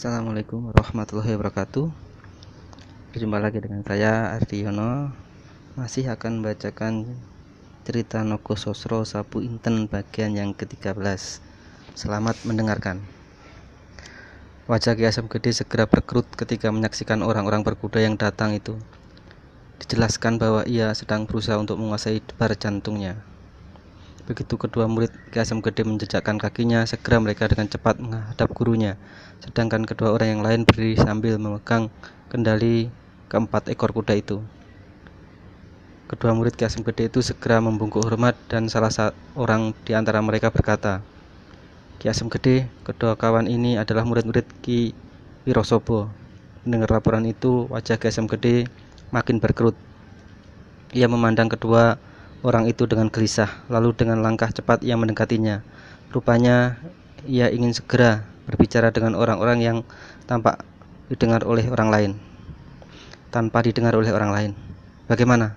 Assalamualaikum 0.00 0.72
warahmatullahi 0.72 1.36
wabarakatuh. 1.36 1.92
Berjumpa 3.12 3.36
lagi 3.36 3.60
dengan 3.60 3.84
saya 3.84 4.32
Ardi 4.32 4.64
Yono. 4.64 5.12
Masih 5.76 6.08
akan 6.08 6.40
membacakan 6.40 7.04
cerita 7.84 8.24
Nogo 8.24 8.56
Sosro 8.56 9.04
Sapu 9.04 9.44
Inten 9.44 9.92
bagian 9.92 10.32
yang 10.32 10.56
ke-13 10.56 10.96
Selamat 11.92 12.32
mendengarkan. 12.48 13.04
Wajah 14.72 14.96
Ki 14.96 15.04
Asam 15.04 15.28
Gede 15.28 15.52
segera 15.52 15.84
berkerut 15.84 16.24
ketika 16.32 16.72
menyaksikan 16.72 17.20
orang-orang 17.20 17.60
berkuda 17.60 18.00
yang 18.00 18.16
datang 18.16 18.56
itu. 18.56 18.80
Dijelaskan 19.84 20.40
bahwa 20.40 20.64
ia 20.64 20.96
sedang 20.96 21.28
berusaha 21.28 21.60
untuk 21.60 21.76
menguasai 21.76 22.24
debar 22.24 22.56
jantungnya 22.56 23.20
Begitu 24.30 24.54
kedua 24.54 24.86
murid 24.86 25.10
Ki 25.34 25.42
Asam 25.42 25.58
Gede 25.58 25.82
menjejakkan 25.82 26.38
kakinya, 26.38 26.86
segera 26.86 27.18
mereka 27.18 27.50
dengan 27.50 27.66
cepat 27.66 27.98
menghadap 27.98 28.46
gurunya. 28.54 28.94
Sedangkan 29.42 29.82
kedua 29.82 30.14
orang 30.14 30.38
yang 30.38 30.42
lain 30.46 30.62
berdiri 30.62 30.94
sambil 30.94 31.34
memegang 31.34 31.90
kendali 32.30 32.94
keempat 33.26 33.66
ekor 33.74 33.90
kuda 33.90 34.14
itu. 34.14 34.38
Kedua 36.06 36.30
murid 36.30 36.54
Ki 36.54 36.62
Asam 36.62 36.86
Gede 36.86 37.10
itu 37.10 37.26
segera 37.26 37.58
membungkuk 37.58 38.06
hormat 38.06 38.38
dan 38.46 38.70
salah 38.70 38.94
seorang 38.94 39.74
di 39.82 39.98
antara 39.98 40.22
mereka 40.22 40.54
berkata, 40.54 41.02
Ki 41.98 42.06
Asam 42.06 42.30
Gede, 42.30 42.70
kedua 42.86 43.18
kawan 43.18 43.50
ini 43.50 43.82
adalah 43.82 44.06
murid-murid 44.06 44.46
Ki 44.62 44.94
Wirosobo. 45.42 46.06
Mendengar 46.62 47.02
laporan 47.02 47.26
itu, 47.26 47.66
wajah 47.66 47.98
Ki 47.98 48.06
Asam 48.06 48.30
Gede 48.30 48.70
makin 49.10 49.42
berkerut. 49.42 49.74
Ia 50.94 51.10
memandang 51.10 51.50
kedua 51.50 51.98
orang 52.40 52.68
itu 52.68 52.88
dengan 52.88 53.12
gelisah, 53.12 53.48
lalu 53.68 53.92
dengan 53.92 54.24
langkah 54.24 54.48
cepat 54.48 54.80
ia 54.80 54.96
mendekatinya. 54.96 55.60
Rupanya 56.10 56.80
ia 57.28 57.52
ingin 57.52 57.76
segera 57.76 58.24
berbicara 58.48 58.90
dengan 58.90 59.14
orang-orang 59.14 59.58
yang 59.60 59.76
tampak 60.24 60.64
didengar 61.12 61.44
oleh 61.44 61.68
orang 61.68 61.88
lain. 61.92 62.12
Tanpa 63.30 63.62
didengar 63.62 63.94
oleh 63.94 64.10
orang 64.10 64.30
lain. 64.32 64.52
Bagaimana? 65.06 65.54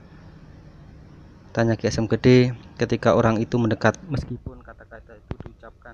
Tanya 1.54 1.78
Ki 1.78 1.86
Asam 1.86 2.10
Gede 2.10 2.58
ketika 2.82 3.14
orang 3.14 3.38
itu 3.38 3.62
mendekat 3.62 3.94
meskipun 4.10 4.66
kata-kata 4.66 5.14
itu 5.14 5.34
diucapkan 5.46 5.94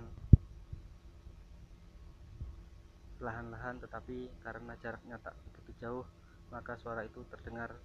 perlahan-lahan 3.20 3.76
tetapi 3.84 4.32
karena 4.40 4.80
jaraknya 4.80 5.20
tak 5.20 5.36
begitu 5.52 5.76
jauh 5.84 6.08
maka 6.48 6.80
suara 6.80 7.04
itu 7.04 7.28
terdengar 7.28 7.76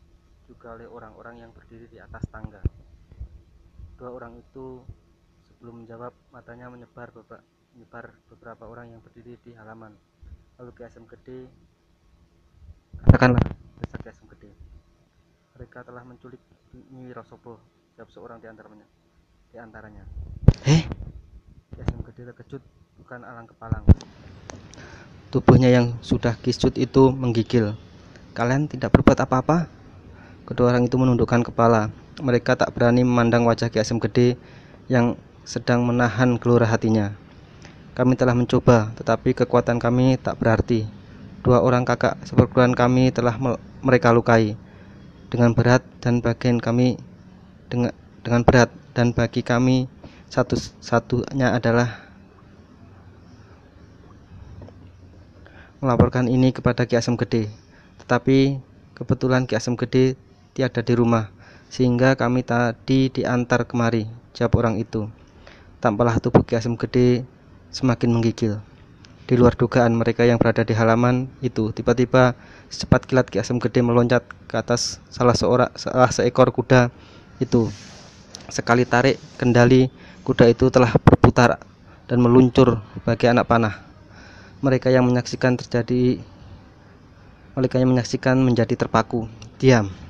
juga 0.46 0.78
oleh 0.78 0.86
orang-orang 0.86 1.42
yang 1.42 1.50
berdiri 1.50 1.90
di 1.90 1.98
atas 1.98 2.22
tangga. 2.30 2.62
Dua 4.04 4.20
orang 4.20 4.36
itu 4.36 4.84
sebelum 5.48 5.80
menjawab 5.80 6.12
matanya 6.28 6.68
menyebar 6.68 7.08
beberapa, 7.08 7.40
menyebar 7.72 8.12
beberapa 8.28 8.68
orang 8.68 8.92
yang 8.92 9.00
berdiri 9.00 9.40
di 9.40 9.56
halaman. 9.56 9.96
Lalu 10.60 10.76
Ki 10.76 10.84
Asam 10.84 11.08
Gede 11.08 11.48
katakanlah 13.00 13.40
besar 13.80 14.04
Ki 14.04 14.12
Asam 14.12 14.28
Gede. 14.28 14.52
Mereka 15.56 15.88
telah 15.88 16.04
menculik 16.04 16.36
Nyi 16.92 17.16
Rosobo, 17.16 17.56
jawab 17.96 18.12
seorang 18.12 18.44
di 18.44 18.46
antaranya. 18.52 18.84
Di 19.48 19.56
antaranya. 19.56 20.04
Eh? 20.68 20.84
Ki 21.72 21.80
Asam 21.80 22.04
Gede 22.04 22.28
terkejut 22.28 22.60
bukan 23.00 23.24
alang 23.24 23.48
kepalang. 23.48 23.88
Tubuhnya 25.32 25.72
yang 25.72 25.96
sudah 26.04 26.36
kisut 26.44 26.76
itu 26.76 27.08
menggigil. 27.08 27.72
Kalian 28.36 28.68
tidak 28.68 29.00
berbuat 29.00 29.24
apa-apa? 29.24 29.64
Kedua 30.44 30.76
orang 30.76 30.92
itu 30.92 31.00
menundukkan 31.00 31.40
kepala 31.40 32.03
mereka 32.22 32.54
tak 32.54 32.70
berani 32.74 33.02
memandang 33.02 33.42
wajah 33.48 33.70
Ki 33.72 33.82
Asem 33.82 33.98
Gede 33.98 34.38
yang 34.86 35.18
sedang 35.42 35.82
menahan 35.82 36.38
gelora 36.38 36.68
hatinya. 36.68 37.16
Kami 37.94 38.18
telah 38.18 38.34
mencoba, 38.34 38.90
tetapi 38.98 39.34
kekuatan 39.34 39.78
kami 39.78 40.18
tak 40.18 40.38
berarti. 40.38 40.86
Dua 41.44 41.60
orang 41.60 41.84
kakak 41.84 42.18
seperguruan 42.24 42.72
kami 42.72 43.12
telah 43.12 43.36
mereka 43.84 44.10
lukai 44.10 44.56
dengan 45.28 45.52
berat 45.52 45.84
dan 46.00 46.24
bagian 46.24 46.56
kami 46.56 46.96
dengan, 47.68 47.92
dengan 48.24 48.40
berat 48.42 48.72
dan 48.96 49.12
bagi 49.12 49.44
kami 49.44 49.90
satu-satunya 50.32 51.52
adalah 51.52 52.00
melaporkan 55.84 56.32
ini 56.32 56.48
kepada 56.50 56.88
Ki 56.88 56.96
Asem 56.96 57.14
Gede. 57.20 57.52
Tetapi 58.00 58.58
kebetulan 58.96 59.44
Ki 59.44 59.54
Asem 59.54 59.76
Gede 59.76 60.16
tiada 60.56 60.80
di 60.80 60.96
rumah 60.96 61.28
sehingga 61.74 62.14
kami 62.14 62.46
tadi 62.46 63.10
diantar 63.10 63.66
kemari, 63.66 64.06
jawab 64.30 64.62
orang 64.62 64.78
itu. 64.78 65.10
Tampaklah 65.82 66.22
tubuh 66.22 66.46
Ki 66.46 66.54
Asem 66.54 66.78
Gede 66.78 67.26
semakin 67.74 68.14
menggigil. 68.14 68.62
Di 69.26 69.34
luar 69.34 69.58
dugaan 69.58 69.98
mereka 69.98 70.22
yang 70.22 70.38
berada 70.38 70.62
di 70.62 70.70
halaman 70.70 71.26
itu, 71.42 71.74
tiba-tiba 71.74 72.38
secepat 72.70 73.10
kilat 73.10 73.26
Ki 73.26 73.42
Asem 73.42 73.58
Gede 73.58 73.82
meloncat 73.82 74.22
ke 74.46 74.54
atas 74.54 75.02
salah 75.10 75.34
seorang 75.34 75.74
salah 75.74 76.14
seekor 76.14 76.54
kuda 76.54 76.94
itu. 77.42 77.66
Sekali 78.46 78.86
tarik 78.86 79.18
kendali, 79.34 79.90
kuda 80.22 80.46
itu 80.46 80.70
telah 80.70 80.94
berputar 81.02 81.58
dan 82.06 82.22
meluncur 82.22 82.86
bagi 83.02 83.26
anak 83.26 83.50
panah. 83.50 83.82
Mereka 84.62 84.94
yang 84.94 85.10
menyaksikan 85.10 85.58
terjadi 85.58 86.22
mereka 87.58 87.82
yang 87.82 87.90
menyaksikan 87.90 88.38
menjadi 88.38 88.78
terpaku, 88.78 89.26
diam 89.58 90.03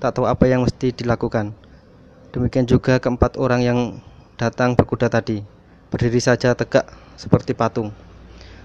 tak 0.00 0.16
tahu 0.16 0.24
apa 0.24 0.48
yang 0.48 0.64
mesti 0.64 0.96
dilakukan. 0.96 1.52
Demikian 2.32 2.64
juga 2.64 2.96
keempat 2.96 3.36
orang 3.36 3.60
yang 3.60 3.78
datang 4.40 4.72
berkuda 4.72 5.12
tadi, 5.12 5.44
berdiri 5.92 6.16
saja 6.16 6.56
tegak 6.56 6.88
seperti 7.20 7.52
patung. 7.52 7.92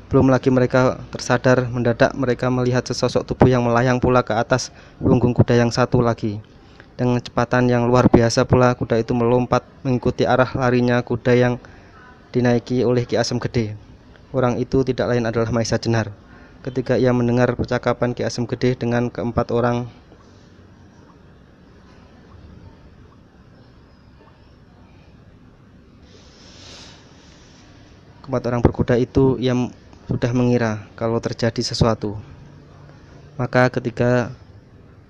Belum 0.08 0.32
lagi 0.32 0.48
mereka 0.48 1.02
tersadar 1.12 1.68
mendadak 1.68 2.16
mereka 2.16 2.48
melihat 2.48 2.88
sesosok 2.88 3.28
tubuh 3.28 3.52
yang 3.52 3.68
melayang 3.68 4.00
pula 4.00 4.24
ke 4.24 4.32
atas 4.32 4.72
punggung 4.96 5.36
kuda 5.36 5.60
yang 5.60 5.76
satu 5.76 6.00
lagi. 6.00 6.40
Dengan 6.96 7.20
kecepatan 7.20 7.68
yang 7.68 7.92
luar 7.92 8.08
biasa 8.08 8.48
pula 8.48 8.72
kuda 8.72 9.04
itu 9.04 9.12
melompat 9.12 9.68
mengikuti 9.84 10.24
arah 10.24 10.48
larinya 10.56 11.04
kuda 11.04 11.36
yang 11.36 11.54
dinaiki 12.32 12.88
oleh 12.88 13.04
Ki 13.04 13.20
Asem 13.20 13.44
Gede. 13.44 13.76
Orang 14.32 14.56
itu 14.56 14.88
tidak 14.88 15.12
lain 15.12 15.28
adalah 15.28 15.52
Maisa 15.52 15.76
Jenar. 15.76 16.16
Ketika 16.64 16.96
ia 16.96 17.12
mendengar 17.12 17.52
percakapan 17.60 18.16
Ki 18.16 18.24
Asem 18.24 18.48
Gede 18.48 18.80
dengan 18.80 19.12
keempat 19.12 19.52
orang 19.52 19.92
keempat 28.26 28.42
orang 28.50 28.66
berkuda 28.66 28.98
itu 28.98 29.38
yang 29.38 29.70
sudah 30.10 30.34
mengira 30.34 30.90
kalau 30.98 31.22
terjadi 31.22 31.62
sesuatu. 31.62 32.18
Maka 33.38 33.70
ketika 33.70 34.34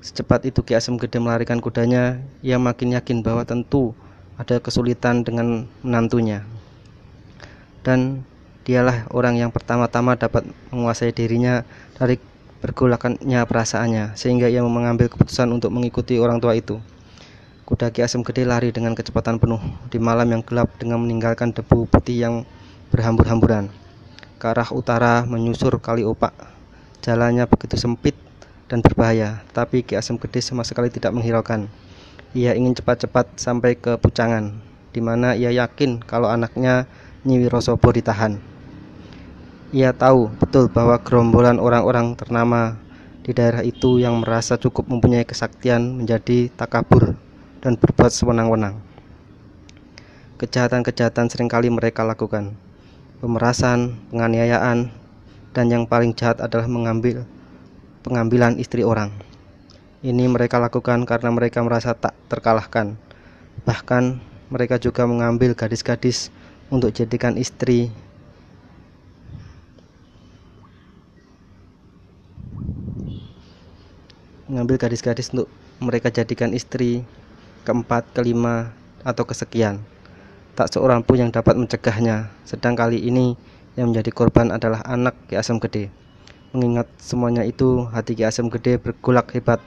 secepat 0.03 0.43
itu 0.43 0.59
Ki 0.67 0.75
Asem 0.75 0.99
Gede 0.99 1.23
melarikan 1.23 1.63
kudanya, 1.63 2.19
ia 2.43 2.59
makin 2.59 2.91
yakin 2.91 3.23
bahwa 3.23 3.47
tentu 3.47 3.95
ada 4.35 4.59
kesulitan 4.59 5.23
dengan 5.23 5.63
menantunya. 5.79 6.43
Dan 7.87 8.27
dialah 8.67 9.07
orang 9.15 9.39
yang 9.39 9.47
pertama-tama 9.47 10.19
dapat 10.19 10.43
menguasai 10.75 11.15
dirinya 11.15 11.63
dari 11.95 12.19
pergolakannya 12.59 13.39
perasaannya, 13.47 14.19
sehingga 14.19 14.51
ia 14.51 14.59
mengambil 14.59 15.07
keputusan 15.07 15.47
untuk 15.55 15.71
mengikuti 15.71 16.19
orang 16.19 16.43
tua 16.43 16.51
itu. 16.59 16.83
Kuda 17.63 17.95
Ki 17.95 18.03
Asem 18.03 18.27
Gede 18.27 18.43
lari 18.43 18.75
dengan 18.75 18.91
kecepatan 18.91 19.39
penuh 19.39 19.63
di 19.87 20.03
malam 20.03 20.27
yang 20.27 20.43
gelap 20.43 20.75
dengan 20.75 20.99
meninggalkan 20.99 21.55
debu 21.55 21.87
putih 21.87 22.19
yang 22.19 22.35
berhambur-hamburan. 22.93 23.71
Ke 24.35 24.51
arah 24.51 24.69
utara 24.75 25.23
menyusur 25.23 25.79
kali 25.79 26.03
opak. 26.03 26.35
Jalannya 27.05 27.45
begitu 27.45 27.77
sempit 27.77 28.17
dan 28.65 28.81
berbahaya, 28.81 29.45
tapi 29.53 29.85
Ki 29.85 29.93
Asem 29.93 30.17
Gede 30.17 30.41
sama 30.41 30.65
sekali 30.65 30.89
tidak 30.89 31.13
menghiraukan. 31.13 31.69
Ia 32.35 32.57
ingin 32.57 32.75
cepat-cepat 32.75 33.39
sampai 33.39 33.77
ke 33.79 33.95
Pucangan, 33.95 34.59
di 34.91 34.99
mana 34.99 35.37
ia 35.37 35.53
yakin 35.53 36.03
kalau 36.03 36.27
anaknya 36.27 36.89
Nyi 37.23 37.45
Wirosobo 37.45 37.93
ditahan. 37.93 38.41
Ia 39.71 39.95
tahu 39.95 40.33
betul 40.35 40.67
bahwa 40.67 40.99
gerombolan 40.99 41.61
orang-orang 41.61 42.17
ternama 42.19 42.75
di 43.25 43.33
daerah 43.33 43.63
itu 43.65 43.97
yang 43.97 44.21
merasa 44.21 44.59
cukup 44.59 44.85
mempunyai 44.85 45.25
kesaktian 45.25 45.95
menjadi 46.01 46.53
takabur 46.53 47.17
dan 47.63 47.79
berbuat 47.79 48.11
sewenang-wenang. 48.13 48.77
Kejahatan-kejahatan 50.37 51.31
sering 51.31 51.47
kali 51.47 51.71
mereka 51.71 52.03
lakukan 52.03 52.64
pemerasan, 53.19 53.95
penganiayaan, 54.11 54.91
dan 55.55 55.65
yang 55.71 55.87
paling 55.87 56.11
jahat 56.15 56.43
adalah 56.43 56.67
mengambil 56.67 57.23
pengambilan 58.03 58.59
istri 58.59 58.83
orang. 58.83 59.11
Ini 60.05 60.29
mereka 60.29 60.61
lakukan 60.61 61.07
karena 61.09 61.33
mereka 61.33 61.63
merasa 61.65 61.95
tak 61.97 62.13
terkalahkan. 62.29 62.93
Bahkan 63.65 64.21
mereka 64.53 64.77
juga 64.77 65.09
mengambil 65.09 65.57
gadis-gadis 65.57 66.29
untuk 66.69 66.93
jadikan 66.93 67.39
istri 67.39 67.89
mengambil 74.45 74.77
gadis-gadis 74.77 75.33
untuk 75.33 75.49
mereka 75.81 76.13
jadikan 76.13 76.53
istri 76.53 77.01
keempat, 77.65 78.05
kelima, 78.13 78.69
atau 79.01 79.25
kesekian. 79.25 79.81
Tak 80.55 80.71
seorang 80.71 81.03
pun 81.03 81.19
yang 81.19 81.35
dapat 81.35 81.59
mencegahnya, 81.59 82.31
sedang 82.47 82.79
kali 82.79 83.03
ini 83.03 83.35
yang 83.75 83.91
menjadi 83.91 84.07
korban 84.15 84.55
adalah 84.55 84.79
anak 84.87 85.11
Ki 85.27 85.35
Asam 85.35 85.59
Gede. 85.59 85.91
Mengingat 86.55 86.87
semuanya 86.95 87.43
itu, 87.43 87.83
hati 87.91 88.15
Ki 88.15 88.23
Asem 88.23 88.47
Gede 88.47 88.79
bergolak 88.79 89.35
hebat 89.35 89.59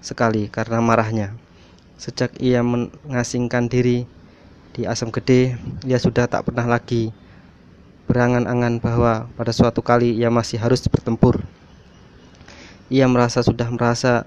sekali 0.00 0.48
karena 0.48 0.80
marahnya. 0.80 1.36
Sejak 2.00 2.32
ia 2.40 2.64
mengasingkan 2.64 3.68
diri 3.68 4.08
di 4.72 4.88
Asam 4.88 5.12
Gede, 5.12 5.60
ia 5.84 6.00
sudah 6.00 6.24
tak 6.24 6.48
pernah 6.48 6.64
lagi 6.64 7.12
berangan-angan 8.08 8.80
bahwa 8.80 9.28
pada 9.36 9.52
suatu 9.52 9.84
kali 9.84 10.16
ia 10.16 10.32
masih 10.32 10.56
harus 10.56 10.80
bertempur. 10.88 11.44
Ia 12.88 13.04
merasa 13.04 13.44
sudah 13.44 13.68
merasa 13.68 14.24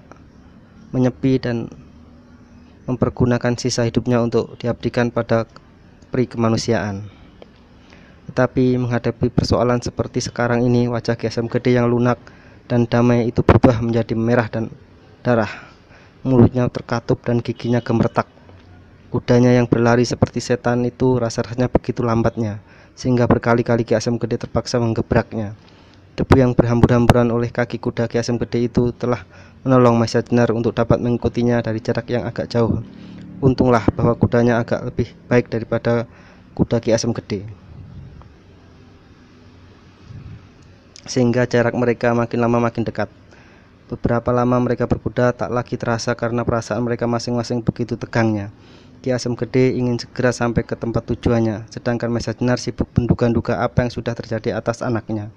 menyepi 0.94 1.42
dan 1.42 1.66
mempergunakan 2.86 3.58
sisa 3.58 3.82
hidupnya 3.82 4.22
untuk 4.22 4.54
diabdikan 4.62 5.10
pada 5.10 5.50
peri 6.16 6.24
kemanusiaan. 6.24 7.12
Tetapi 8.32 8.80
menghadapi 8.80 9.28
persoalan 9.28 9.84
seperti 9.84 10.24
sekarang 10.24 10.64
ini, 10.64 10.88
wajah 10.88 11.12
GSM 11.12 11.44
gede 11.52 11.76
yang 11.76 11.92
lunak 11.92 12.16
dan 12.64 12.88
damai 12.88 13.28
itu 13.28 13.44
berubah 13.44 13.84
menjadi 13.84 14.16
merah 14.16 14.48
dan 14.48 14.72
darah. 15.20 15.52
Mulutnya 16.24 16.72
terkatup 16.72 17.20
dan 17.20 17.44
giginya 17.44 17.84
gemertak. 17.84 18.24
Kudanya 19.12 19.52
yang 19.52 19.68
berlari 19.68 20.08
seperti 20.08 20.40
setan 20.40 20.88
itu 20.88 21.20
rasa-rasanya 21.20 21.68
begitu 21.68 22.00
lambatnya, 22.00 22.64
sehingga 22.96 23.28
berkali-kali 23.28 23.84
Asem 23.92 24.16
Gede 24.16 24.40
terpaksa 24.40 24.80
menggebraknya. 24.80 25.52
Debu 26.16 26.32
yang 26.40 26.56
berhambur-hamburan 26.56 27.28
oleh 27.28 27.52
kaki 27.52 27.76
kuda 27.76 28.08
Asem 28.08 28.40
Gede 28.40 28.72
itu 28.72 28.88
telah 28.96 29.20
menolong 29.68 30.00
Maisa 30.00 30.24
Jenar 30.24 30.48
untuk 30.56 30.72
dapat 30.72 30.96
mengikutinya 30.96 31.60
dari 31.60 31.84
jarak 31.84 32.08
yang 32.08 32.24
agak 32.24 32.48
jauh. 32.48 32.80
Untunglah 33.40 33.84
bahwa 33.92 34.16
kudanya 34.16 34.60
agak 34.60 34.80
lebih 34.88 35.12
baik 35.28 35.52
daripada 35.52 36.08
kuda 36.56 36.80
Ki 36.80 36.96
Asem 36.96 37.12
Gede. 37.12 37.44
Sehingga 41.04 41.44
jarak 41.44 41.76
mereka 41.76 42.16
makin 42.16 42.40
lama 42.40 42.58
makin 42.58 42.82
dekat. 42.82 43.12
Beberapa 43.86 44.34
lama 44.34 44.58
mereka 44.58 44.90
berkuda 44.90 45.30
tak 45.30 45.54
lagi 45.54 45.78
terasa 45.78 46.16
karena 46.18 46.42
perasaan 46.42 46.82
mereka 46.82 47.06
masing-masing 47.06 47.62
begitu 47.62 47.94
tegangnya. 47.94 48.50
Ki 49.04 49.14
Asem 49.14 49.36
Gede 49.38 49.76
ingin 49.76 50.00
segera 50.00 50.34
sampai 50.34 50.66
ke 50.66 50.74
tempat 50.74 51.06
tujuannya, 51.06 51.68
sedangkan 51.70 52.10
Mesa 52.10 52.34
Jenar 52.34 52.58
sibuk 52.58 52.90
menduga-duga 52.96 53.62
apa 53.62 53.86
yang 53.86 53.92
sudah 53.92 54.16
terjadi 54.18 54.58
atas 54.58 54.82
anaknya. 54.82 55.30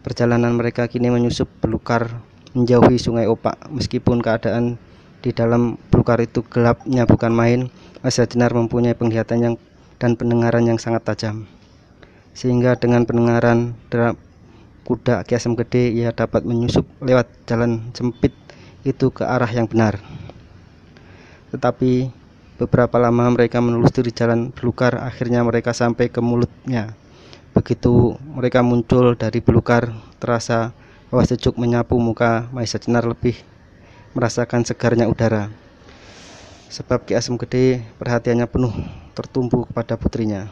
Perjalanan 0.00 0.54
mereka 0.54 0.86
kini 0.86 1.10
menyusup 1.10 1.50
belukar 1.60 2.22
menjauhi 2.56 2.96
sungai 2.96 3.28
Opak, 3.28 3.68
meskipun 3.68 4.24
keadaan 4.24 4.80
di 5.26 5.34
dalam 5.34 5.74
belukar 5.90 6.22
itu 6.22 6.46
gelapnya 6.46 7.02
bukan 7.02 7.34
main, 7.34 7.60
Mesa 8.06 8.22
Jenar 8.30 8.54
mempunyai 8.54 8.94
penglihatan 8.94 9.42
yang 9.42 9.54
dan 9.98 10.14
pendengaran 10.14 10.62
yang 10.62 10.78
sangat 10.78 11.02
tajam. 11.02 11.50
Sehingga 12.30 12.78
dengan 12.78 13.02
pendengaran 13.02 13.74
kuda 14.86 15.26
Ki 15.26 15.34
Asem 15.34 15.58
Gede 15.58 15.90
ia 15.90 16.14
dapat 16.14 16.46
menyusup 16.46 16.86
lewat 17.02 17.26
jalan 17.50 17.90
sempit 17.90 18.30
itu 18.86 19.10
ke 19.10 19.26
arah 19.26 19.50
yang 19.50 19.66
benar. 19.66 19.98
Tetapi 21.50 22.14
Beberapa 22.56 22.96
lama 22.96 23.28
mereka 23.28 23.60
menelusuri 23.60 24.16
jalan 24.16 24.48
belukar, 24.48 24.96
akhirnya 25.04 25.44
mereka 25.44 25.76
sampai 25.76 26.08
ke 26.08 26.24
mulutnya. 26.24 26.96
Begitu 27.52 28.16
mereka 28.32 28.64
muncul 28.64 29.12
dari 29.12 29.44
belukar, 29.44 29.92
terasa 30.16 30.72
hawa 31.12 31.20
sejuk 31.28 31.60
menyapu 31.60 32.00
muka 32.00 32.48
Maisa 32.56 32.80
Cenar 32.80 33.04
lebih 33.04 33.36
merasakan 34.16 34.64
segarnya 34.64 35.04
udara. 35.04 35.52
Sebab 36.72 37.04
Ki 37.04 37.12
Asem 37.12 37.36
Gede 37.36 37.84
perhatiannya 38.00 38.48
penuh 38.48 38.72
tertumpu 39.12 39.68
kepada 39.68 40.00
putrinya. 40.00 40.48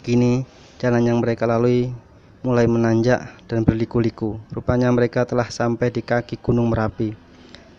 Kini 0.00 0.48
jalan 0.80 1.04
yang 1.04 1.20
mereka 1.20 1.44
lalui 1.44 1.92
mulai 2.40 2.64
menanjak 2.64 3.28
dan 3.44 3.68
berliku-liku. 3.68 4.40
Rupanya 4.48 4.88
mereka 4.88 5.28
telah 5.28 5.52
sampai 5.52 5.92
di 5.92 6.00
kaki 6.00 6.40
Gunung 6.40 6.72
Merapi. 6.72 7.12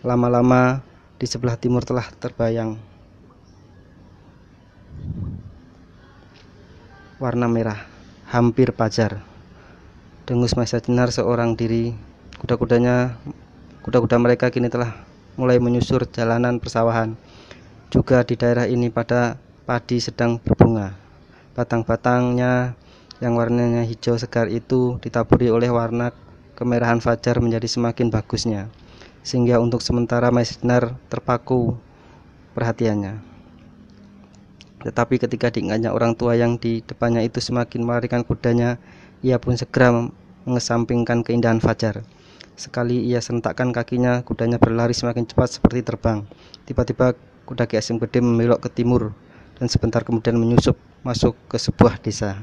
Lama-lama 0.06 0.86
di 1.18 1.26
sebelah 1.26 1.58
timur 1.58 1.82
telah 1.82 2.06
terbayang 2.22 2.78
warna 7.16 7.48
merah, 7.48 7.80
hampir 8.28 8.76
pajar. 8.76 9.24
Dengus 10.28 10.52
Maisa 10.52 10.82
Jenar 10.82 11.08
seorang 11.08 11.56
diri, 11.56 11.96
kuda-kudanya, 12.42 13.16
kuda-kuda 13.86 14.18
mereka 14.18 14.50
kini 14.50 14.66
telah 14.66 15.06
mulai 15.38 15.62
menyusur 15.62 16.10
jalanan 16.10 16.58
persawahan. 16.58 17.14
Juga 17.86 18.26
di 18.26 18.34
daerah 18.34 18.66
ini 18.66 18.90
pada 18.90 19.38
padi 19.62 20.02
sedang 20.02 20.42
berbunga. 20.42 20.98
Batang-batangnya 21.54 22.74
yang 23.22 23.38
warnanya 23.38 23.86
hijau 23.86 24.18
segar 24.18 24.50
itu 24.50 24.98
ditaburi 24.98 25.54
oleh 25.54 25.70
warna 25.70 26.10
kemerahan 26.58 26.98
fajar 26.98 27.38
menjadi 27.38 27.70
semakin 27.70 28.10
bagusnya. 28.10 28.66
Sehingga 29.22 29.62
untuk 29.62 29.78
sementara 29.78 30.34
Maisa 30.34 30.58
Jenar 30.58 30.98
terpaku 31.06 31.78
perhatiannya. 32.58 33.22
Tetapi 34.82 35.14
ketika 35.22 35.54
diingatnya 35.54 35.94
orang 35.94 36.18
tua 36.18 36.34
yang 36.34 36.58
di 36.58 36.82
depannya 36.82 37.22
itu 37.22 37.38
semakin 37.38 37.86
melarikan 37.86 38.26
kudanya, 38.26 38.82
ia 39.22 39.38
pun 39.38 39.54
segera 39.54 40.10
mengesampingkan 40.42 41.22
keindahan 41.22 41.62
fajar. 41.62 42.02
Sekali 42.56 43.04
ia 43.04 43.20
sentakkan 43.20 43.68
kakinya, 43.68 44.24
kudanya 44.24 44.56
berlari 44.56 44.96
semakin 44.96 45.28
cepat 45.28 45.60
seperti 45.60 45.84
terbang. 45.84 46.24
Tiba-tiba 46.64 47.12
kuda 47.44 47.68
Ki 47.68 47.76
Asim 47.76 48.00
Gede 48.00 48.24
membelok 48.24 48.64
ke 48.64 48.72
timur 48.72 49.12
dan 49.60 49.68
sebentar 49.68 50.00
kemudian 50.00 50.40
menyusup 50.40 50.74
masuk 51.04 51.36
ke 51.52 51.60
sebuah 51.60 52.00
desa. 52.00 52.34